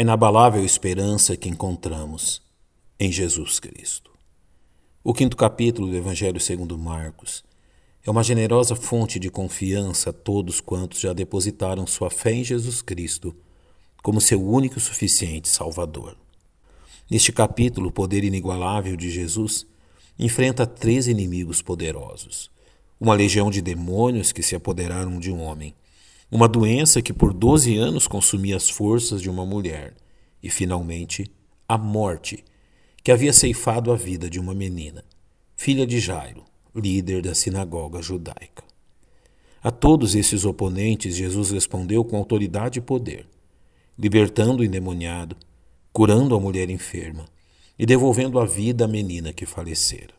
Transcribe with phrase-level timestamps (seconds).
[0.00, 2.40] a inabalável esperança que encontramos
[2.98, 4.10] em Jesus Cristo.
[5.04, 7.44] O quinto capítulo do Evangelho segundo Marcos
[8.02, 12.80] é uma generosa fonte de confiança a todos quantos já depositaram sua fé em Jesus
[12.80, 13.36] Cristo
[14.02, 16.16] como seu único e suficiente Salvador.
[17.10, 19.66] Neste capítulo, o poder inigualável de Jesus
[20.18, 22.50] enfrenta três inimigos poderosos:
[22.98, 25.74] uma legião de demônios que se apoderaram de um homem,
[26.30, 29.94] uma doença que por doze anos consumia as forças de uma mulher,
[30.42, 31.30] e, finalmente,
[31.68, 32.44] a morte
[33.02, 35.04] que havia ceifado a vida de uma menina,
[35.56, 38.62] filha de Jairo, líder da sinagoga judaica.
[39.62, 43.26] A todos esses oponentes, Jesus respondeu com autoridade e poder,
[43.98, 45.36] libertando o endemoniado,
[45.92, 47.26] curando a mulher enferma
[47.78, 50.14] e devolvendo a vida à menina que falecera.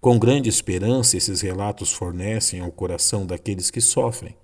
[0.00, 4.36] Com grande esperança, esses relatos fornecem ao coração daqueles que sofrem,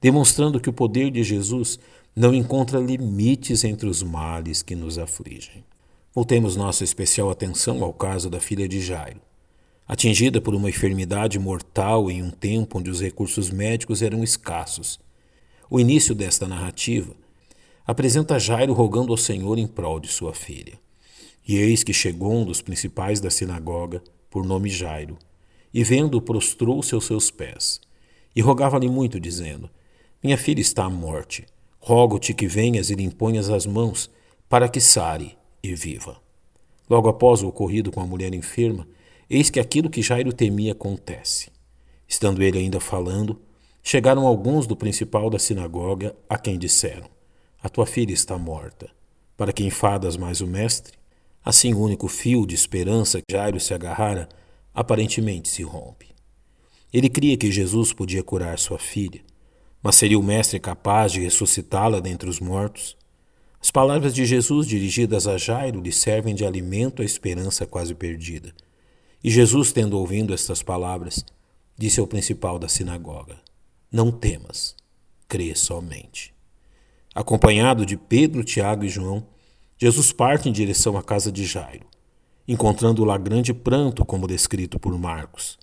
[0.00, 1.78] demonstrando que o poder de Jesus
[2.14, 5.64] não encontra limites entre os males que nos afligem.
[6.14, 9.20] Voltemos nossa especial atenção ao caso da filha de Jairo.
[9.86, 14.98] Atingida por uma enfermidade mortal em um tempo onde os recursos médicos eram escassos.
[15.70, 17.14] O início desta narrativa
[17.86, 20.78] apresenta Jairo rogando ao Senhor em prol de sua filha.
[21.46, 25.16] E eis que chegou um dos principais da sinagoga, por nome Jairo,
[25.72, 27.80] e vendo, prostrou-se aos seus pés,
[28.36, 29.70] e rogava-lhe muito, dizendo:
[30.20, 31.46] Minha filha está à morte.
[31.78, 34.10] Rogo-te que venhas e lhe imponhas as mãos,
[34.48, 36.20] para que sare e viva.
[36.90, 38.88] Logo após o ocorrido com a mulher enferma,
[39.30, 41.50] eis que aquilo que Jairo temia acontece.
[42.08, 43.40] Estando ele ainda falando,
[43.80, 47.08] chegaram alguns do principal da sinagoga, a quem disseram:
[47.62, 48.90] A tua filha está morta.
[49.36, 50.98] Para que enfadas mais o mestre?
[51.44, 54.28] Assim, o único fio de esperança que Jairo se agarrara
[54.74, 56.08] aparentemente se rompe.
[56.92, 59.20] Ele cria que Jesus podia curar sua filha,
[59.82, 62.96] mas seria o Mestre capaz de ressuscitá-la dentre os mortos?
[63.60, 68.52] As palavras de Jesus dirigidas a Jairo lhe servem de alimento à esperança quase perdida.
[69.22, 71.24] E Jesus, tendo ouvido estas palavras,
[71.76, 73.36] disse ao principal da sinagoga:
[73.90, 74.76] Não temas,
[75.26, 76.32] crê somente.
[77.14, 79.26] Acompanhado de Pedro, Tiago e João,
[79.76, 81.86] Jesus parte em direção à casa de Jairo,
[82.46, 85.58] encontrando lá grande pranto, como descrito por Marcos.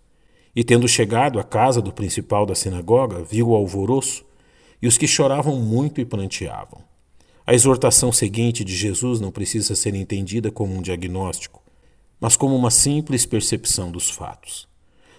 [0.55, 4.23] E tendo chegado à casa do principal da sinagoga, viu o alvoroço
[4.81, 6.81] e os que choravam muito e pranteavam.
[7.45, 11.61] A exortação seguinte de Jesus não precisa ser entendida como um diagnóstico,
[12.19, 14.67] mas como uma simples percepção dos fatos.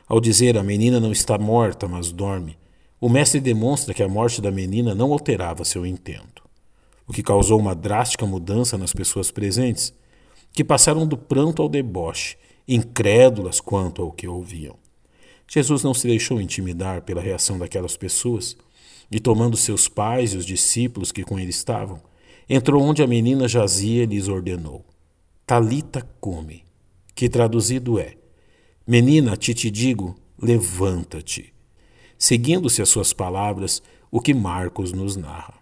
[0.09, 2.57] Ao dizer a menina não está morta, mas dorme,
[3.01, 6.43] o mestre demonstra que a morte da menina não alterava seu intento,
[7.07, 9.93] o que causou uma drástica mudança nas pessoas presentes,
[10.53, 12.37] que passaram do pranto ao deboche,
[12.67, 14.77] incrédulas quanto ao que ouviam.
[15.49, 18.57] Jesus não se deixou intimidar pela reação daquelas pessoas
[19.11, 22.01] e, tomando seus pais e os discípulos que com ele estavam,
[22.49, 24.85] Entrou onde a menina jazia e lhes ordenou:
[25.45, 26.65] Talita come,
[27.13, 28.17] que traduzido é:
[28.87, 31.53] Menina, te te digo, levanta-te.
[32.17, 35.55] Seguindo-se as suas palavras, o que Marcos nos narra.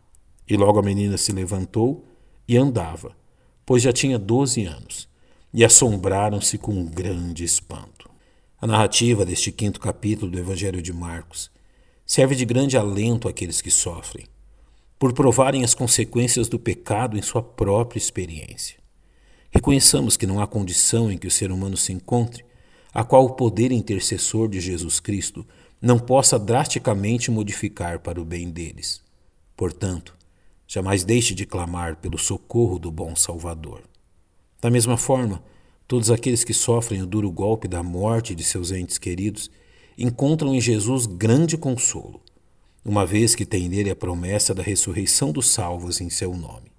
[0.47, 2.07] E logo a menina se levantou
[2.47, 3.17] e andava,
[3.65, 5.09] pois já tinha doze anos,
[5.55, 8.11] e assombraram-se com um grande espanto.
[8.65, 11.51] A narrativa deste quinto capítulo do Evangelho de Marcos
[12.07, 14.25] serve de grande alento àqueles que sofrem
[14.99, 18.79] por provarem as consequências do pecado em sua própria experiência.
[19.51, 22.43] Reconheçamos que não há condição em que o ser humano se encontre
[22.95, 25.47] a qual o poder intercessor de Jesus Cristo
[25.79, 29.03] não possa drasticamente modificar para o bem deles.
[29.55, 30.17] Portanto,
[30.67, 33.83] jamais deixe de clamar pelo socorro do bom Salvador.
[34.59, 35.45] Da mesma forma,
[35.87, 39.51] todos aqueles que sofrem o duro golpe da morte de seus entes queridos
[39.97, 42.21] encontram em Jesus grande consolo
[42.85, 46.71] uma vez que tem nele a promessa da ressurreição dos salvos em seu nome.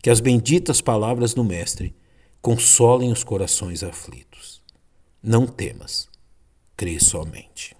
[0.00, 1.94] Que as benditas palavras do Mestre
[2.40, 4.62] consolem os corações aflitos.
[5.20, 6.08] Não temas,
[6.76, 7.74] crê somente.